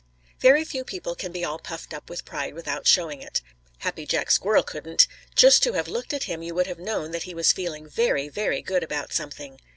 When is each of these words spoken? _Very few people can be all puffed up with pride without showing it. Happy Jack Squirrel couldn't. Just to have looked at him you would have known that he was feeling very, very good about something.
_Very 0.41 0.65
few 0.65 0.83
people 0.83 1.13
can 1.13 1.31
be 1.31 1.45
all 1.45 1.59
puffed 1.59 1.93
up 1.93 2.09
with 2.09 2.25
pride 2.25 2.55
without 2.55 2.87
showing 2.87 3.21
it. 3.21 3.43
Happy 3.77 4.07
Jack 4.07 4.31
Squirrel 4.31 4.63
couldn't. 4.63 5.05
Just 5.35 5.61
to 5.61 5.73
have 5.73 5.87
looked 5.87 6.11
at 6.11 6.23
him 6.23 6.41
you 6.41 6.55
would 6.55 6.65
have 6.65 6.79
known 6.79 7.11
that 7.11 7.21
he 7.29 7.35
was 7.35 7.53
feeling 7.53 7.87
very, 7.87 8.27
very 8.27 8.63
good 8.63 8.81
about 8.81 9.13
something. 9.13 9.59